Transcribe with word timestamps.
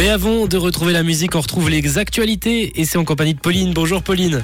Mais 0.00 0.08
avant 0.08 0.46
de 0.46 0.56
retrouver 0.56 0.94
la 0.94 1.02
musique, 1.02 1.34
on 1.34 1.42
retrouve 1.42 1.68
les 1.68 1.98
actualités 1.98 2.80
et 2.80 2.86
c'est 2.86 2.96
en 2.96 3.04
compagnie 3.04 3.34
de 3.34 3.38
Pauline. 3.38 3.74
Bonjour 3.74 4.02
Pauline. 4.02 4.42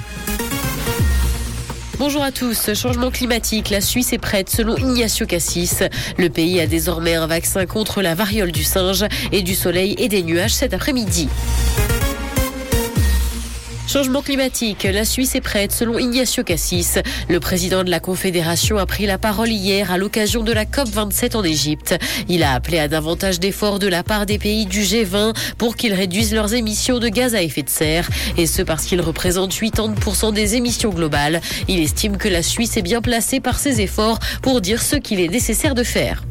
Bonjour 1.97 2.21
à 2.21 2.31
tous. 2.31 2.75
Changement 2.75 3.09
climatique. 3.09 3.71
La 3.71 3.81
Suisse 3.81 4.13
est 4.13 4.19
prête 4.19 4.51
selon 4.51 4.77
Ignacio 4.77 5.25
Cassis. 5.25 5.81
Le 6.19 6.29
pays 6.29 6.59
a 6.59 6.67
désormais 6.67 7.15
un 7.15 7.25
vaccin 7.25 7.65
contre 7.65 8.03
la 8.03 8.13
variole 8.13 8.51
du 8.51 8.63
singe 8.63 9.03
et 9.31 9.41
du 9.41 9.55
soleil 9.55 9.95
et 9.97 10.09
des 10.09 10.21
nuages 10.21 10.53
cet 10.53 10.75
après-midi. 10.75 11.27
Changement 13.87 14.21
climatique. 14.21 14.83
La 14.83 15.05
Suisse 15.05 15.33
est 15.35 15.41
prête, 15.41 15.71
selon 15.71 15.97
Ignacio 15.97 16.43
Cassis. 16.43 16.99
Le 17.29 17.39
président 17.39 17.85
de 17.85 17.89
la 17.89 18.01
Confédération 18.01 18.77
a 18.77 18.85
pris 18.85 19.05
la 19.05 19.17
parole 19.17 19.47
hier 19.47 19.93
à 19.93 19.97
l'occasion 19.97 20.43
de 20.43 20.51
la 20.51 20.65
COP27 20.65 21.37
en 21.37 21.43
Égypte. 21.43 21.95
Il 22.27 22.43
a 22.43 22.51
appelé 22.53 22.79
à 22.79 22.89
davantage 22.89 23.39
d'efforts 23.39 23.79
de 23.79 23.87
la 23.87 24.03
part 24.03 24.25
des 24.25 24.39
pays 24.39 24.65
du 24.65 24.81
G20 24.81 25.33
pour 25.57 25.77
qu'ils 25.77 25.93
réduisent 25.93 26.33
leurs 26.33 26.53
émissions 26.53 26.99
de 26.99 27.07
gaz 27.07 27.33
à 27.33 27.41
effet 27.41 27.63
de 27.63 27.69
serre. 27.69 28.09
Et 28.37 28.45
ce 28.45 28.61
parce 28.61 28.83
qu'ils 28.83 28.99
représentent 28.99 29.53
80% 29.53 30.33
des 30.33 30.55
émissions 30.55 30.89
globales. 30.89 31.39
Il 31.69 31.79
estime 31.79 32.17
que 32.17 32.27
la 32.27 32.43
Suisse 32.43 32.75
est 32.75 32.81
bien 32.81 33.01
placée 33.01 33.39
par 33.39 33.57
ses 33.57 33.79
efforts 33.79 34.19
pour 34.41 34.59
dire 34.59 34.81
ce 34.81 34.97
qu'il 34.97 35.21
est 35.21 35.29
nécessaire 35.29 35.75
de 35.75 35.83
faire. 35.83 36.23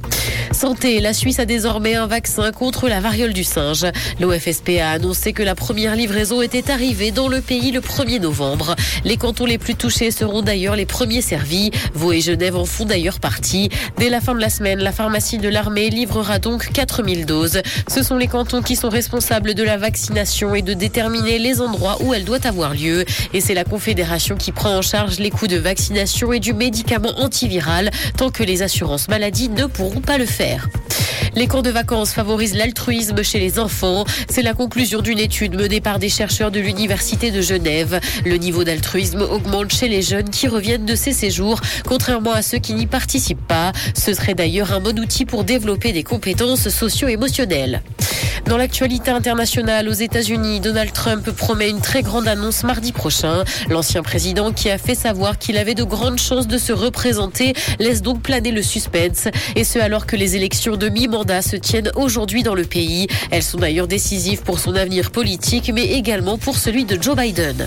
Santé, 0.56 1.00
la 1.00 1.12
Suisse 1.12 1.38
a 1.38 1.44
désormais 1.44 1.96
un 1.96 2.06
vaccin 2.06 2.50
contre 2.50 2.88
la 2.88 2.98
variole 2.98 3.34
du 3.34 3.44
singe. 3.44 3.84
L'OFSP 4.18 4.80
a 4.80 4.92
annoncé 4.92 5.34
que 5.34 5.42
la 5.42 5.54
première 5.54 5.94
livraison 5.94 6.40
était 6.40 6.70
arrivée 6.70 7.10
dans 7.10 7.28
le 7.28 7.42
pays 7.42 7.72
le 7.72 7.80
1er 7.80 8.20
novembre. 8.20 8.74
Les 9.04 9.18
cantons 9.18 9.44
les 9.44 9.58
plus 9.58 9.74
touchés 9.74 10.10
seront 10.10 10.40
d'ailleurs 10.40 10.74
les 10.74 10.86
premiers 10.86 11.20
servis. 11.20 11.72
Vaud 11.92 12.12
et 12.12 12.22
Genève 12.22 12.56
en 12.56 12.64
font 12.64 12.86
d'ailleurs 12.86 13.20
partie. 13.20 13.68
Dès 13.98 14.08
la 14.08 14.22
fin 14.22 14.34
de 14.34 14.40
la 14.40 14.48
semaine, 14.48 14.78
la 14.78 14.92
pharmacie 14.92 15.36
de 15.36 15.50
l'armée 15.50 15.90
livrera 15.90 16.38
donc 16.38 16.72
4000 16.72 17.26
doses. 17.26 17.60
Ce 17.86 18.02
sont 18.02 18.16
les 18.16 18.26
cantons 18.26 18.62
qui 18.62 18.76
sont 18.76 18.88
responsables 18.88 19.52
de 19.52 19.62
la 19.62 19.76
vaccination 19.76 20.54
et 20.54 20.62
de 20.62 20.72
déterminer 20.72 21.38
les 21.38 21.60
endroits 21.60 21.98
où 22.00 22.14
elle 22.14 22.24
doit 22.24 22.46
avoir 22.46 22.72
lieu. 22.72 23.04
Et 23.34 23.42
c'est 23.42 23.52
la 23.52 23.64
Confédération 23.64 24.36
qui 24.36 24.52
prend 24.52 24.74
en 24.74 24.82
charge 24.82 25.18
les 25.18 25.30
coûts 25.30 25.48
de 25.48 25.58
vaccination 25.58 26.32
et 26.32 26.40
du 26.40 26.54
médicament 26.54 27.12
antiviral 27.18 27.90
tant 28.16 28.30
que 28.30 28.42
les 28.42 28.62
assurances 28.62 29.08
maladies 29.08 29.50
ne 29.50 29.66
pourront 29.66 30.00
pas 30.00 30.16
le 30.16 30.24
faire. 30.24 30.45
Les 31.36 31.48
camps 31.48 31.60
de 31.60 31.70
vacances 31.70 32.12
favorisent 32.12 32.54
l'altruisme 32.54 33.22
chez 33.22 33.38
les 33.38 33.58
enfants. 33.58 34.06
C'est 34.30 34.40
la 34.40 34.54
conclusion 34.54 35.02
d'une 35.02 35.18
étude 35.18 35.54
menée 35.54 35.82
par 35.82 35.98
des 35.98 36.08
chercheurs 36.08 36.50
de 36.50 36.60
l'Université 36.60 37.30
de 37.30 37.42
Genève. 37.42 38.00
Le 38.24 38.36
niveau 38.36 38.64
d'altruisme 38.64 39.20
augmente 39.20 39.70
chez 39.70 39.88
les 39.88 40.00
jeunes 40.00 40.30
qui 40.30 40.48
reviennent 40.48 40.86
de 40.86 40.94
ces 40.94 41.12
séjours, 41.12 41.60
contrairement 41.86 42.32
à 42.32 42.40
ceux 42.40 42.58
qui 42.58 42.72
n'y 42.72 42.86
participent 42.86 43.46
pas. 43.46 43.72
Ce 43.94 44.14
serait 44.14 44.34
d'ailleurs 44.34 44.72
un 44.72 44.80
bon 44.80 44.98
outil 44.98 45.26
pour 45.26 45.44
développer 45.44 45.92
des 45.92 46.04
compétences 46.04 46.70
socio-émotionnelles. 46.70 47.82
Dans 48.48 48.56
l'actualité 48.56 49.10
internationale 49.10 49.88
aux 49.88 49.92
États-Unis, 49.92 50.60
Donald 50.60 50.92
Trump 50.92 51.28
promet 51.32 51.68
une 51.68 51.80
très 51.80 52.02
grande 52.02 52.28
annonce 52.28 52.62
mardi 52.62 52.92
prochain. 52.92 53.42
L'ancien 53.68 54.04
président 54.04 54.52
qui 54.52 54.70
a 54.70 54.78
fait 54.78 54.94
savoir 54.94 55.36
qu'il 55.38 55.58
avait 55.58 55.74
de 55.74 55.82
grandes 55.82 56.20
chances 56.20 56.46
de 56.46 56.56
se 56.56 56.72
représenter 56.72 57.54
laisse 57.80 58.02
donc 58.02 58.22
planer 58.22 58.52
le 58.52 58.62
suspense. 58.62 59.26
Et 59.56 59.64
ce 59.64 59.80
alors 59.80 60.06
que 60.06 60.14
les 60.14 60.36
élections 60.36 60.76
de 60.76 60.88
mi-mandat 60.88 61.42
se 61.42 61.56
tiennent 61.56 61.90
aujourd'hui 61.96 62.44
dans 62.44 62.54
le 62.54 62.64
pays. 62.64 63.08
Elles 63.32 63.42
sont 63.42 63.58
d'ailleurs 63.58 63.88
décisives 63.88 64.42
pour 64.42 64.60
son 64.60 64.76
avenir 64.76 65.10
politique, 65.10 65.72
mais 65.74 65.86
également 65.94 66.38
pour 66.38 66.56
celui 66.56 66.84
de 66.84 67.02
Joe 67.02 67.16
Biden. 67.16 67.66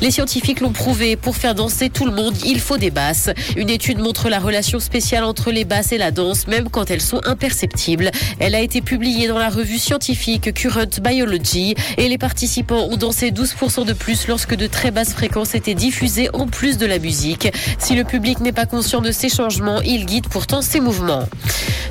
Les 0.00 0.10
scientifiques 0.10 0.60
l'ont 0.60 0.72
prouvé, 0.72 1.16
pour 1.16 1.36
faire 1.36 1.54
danser 1.54 1.90
tout 1.90 2.06
le 2.06 2.12
monde, 2.12 2.34
il 2.46 2.58
faut 2.58 2.78
des 2.78 2.90
basses. 2.90 3.28
Une 3.56 3.68
étude 3.68 3.98
montre 3.98 4.30
la 4.30 4.38
relation 4.38 4.80
spéciale 4.80 5.24
entre 5.24 5.50
les 5.50 5.66
basses 5.66 5.92
et 5.92 5.98
la 5.98 6.10
danse, 6.10 6.46
même 6.46 6.70
quand 6.70 6.90
elles 6.90 7.02
sont 7.02 7.20
imperceptibles. 7.26 8.10
Elle 8.38 8.54
a 8.54 8.60
été 8.60 8.80
publiée 8.80 9.28
dans 9.28 9.38
la 9.38 9.50
revue 9.50 9.78
scientifique 10.00 10.54
Current 10.54 10.98
Biology 11.02 11.74
et 11.98 12.08
les 12.08 12.16
participants 12.16 12.88
ont 12.90 12.96
dansé 12.96 13.32
12% 13.32 13.84
de 13.84 13.92
plus 13.92 14.28
lorsque 14.28 14.54
de 14.54 14.66
très 14.66 14.90
basses 14.90 15.12
fréquences 15.12 15.54
étaient 15.54 15.74
diffusées 15.74 16.30
en 16.32 16.46
plus 16.46 16.78
de 16.78 16.86
la 16.86 16.98
musique. 16.98 17.52
Si 17.78 17.94
le 17.94 18.04
public 18.04 18.40
n'est 18.40 18.52
pas 18.52 18.64
conscient 18.64 19.02
de 19.02 19.12
ces 19.12 19.28
changements, 19.28 19.82
il 19.82 20.06
guide 20.06 20.26
pourtant 20.28 20.62
ses 20.62 20.80
mouvements. 20.80 21.28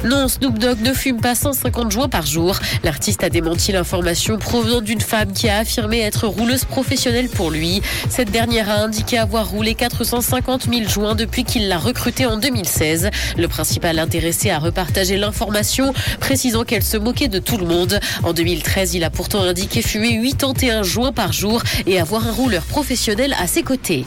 Non, 0.05 0.27
Snoop 0.29 0.57
Dogg 0.57 0.79
ne 0.81 0.93
fume 0.93 1.19
pas 1.19 1.35
150 1.35 1.91
joints 1.91 2.07
par 2.07 2.25
jour. 2.25 2.57
L'artiste 2.83 3.23
a 3.23 3.29
démenti 3.29 3.73
l'information 3.73 4.37
provenant 4.37 4.79
d'une 4.79 5.01
femme 5.01 5.33
qui 5.33 5.49
a 5.49 5.57
affirmé 5.57 5.99
être 5.99 6.25
rouleuse 6.25 6.63
professionnelle 6.63 7.27
pour 7.27 7.51
lui. 7.51 7.81
Cette 8.09 8.31
dernière 8.31 8.69
a 8.69 8.75
indiqué 8.75 9.17
avoir 9.17 9.49
roulé 9.49 9.75
450 9.75 10.67
000 10.73 10.89
joints 10.89 11.15
depuis 11.15 11.43
qu'il 11.43 11.67
l'a 11.67 11.77
recrutée 11.77 12.25
en 12.25 12.37
2016. 12.37 13.09
Le 13.37 13.47
principal 13.49 13.99
intéressé 13.99 14.49
a 14.51 14.57
repartagé 14.57 15.17
l'information, 15.17 15.93
précisant 16.21 16.63
qu'elle 16.63 16.83
se 16.83 16.97
moquait 16.97 17.27
de 17.27 17.39
tout 17.39 17.57
le 17.57 17.65
monde. 17.65 17.98
En 18.23 18.33
2013, 18.33 18.93
il 18.95 19.03
a 19.03 19.09
pourtant 19.09 19.41
indiqué 19.41 19.81
fumer 19.81 20.19
81 20.21 20.83
joints 20.83 21.11
par 21.11 21.33
jour 21.33 21.61
et 21.85 21.99
avoir 21.99 22.27
un 22.27 22.31
rouleur 22.31 22.63
professionnel 22.63 23.35
à 23.39 23.47
ses 23.47 23.63
côtés. 23.63 24.05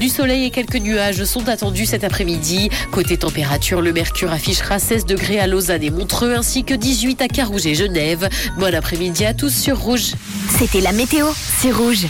Du 0.00 0.10
soleil 0.10 0.44
et 0.44 0.50
quelques 0.50 0.76
nuages 0.76 1.24
sont 1.24 1.48
attendus 1.48 1.86
cet 1.86 2.04
après-midi. 2.04 2.68
Côté 2.92 3.16
température, 3.16 3.80
le 3.80 3.92
mercure 3.92 4.30
affichera 4.30 4.78
16 4.78 5.06
degrés 5.06 5.40
à 5.40 5.46
Lausanne 5.46 5.82
et 5.82 5.90
Montreux 5.90 6.34
ainsi 6.34 6.64
que 6.64 6.74
18 6.74 7.22
à 7.22 7.28
Carouge 7.28 7.66
et 7.66 7.74
Genève. 7.74 8.28
Bon 8.58 8.74
après-midi 8.74 9.24
à 9.24 9.32
tous 9.32 9.54
sur 9.54 9.78
Rouge. 9.78 10.12
C'était 10.58 10.82
la 10.82 10.92
météo, 10.92 11.26
c'est 11.60 11.72
Rouge. 11.72 12.06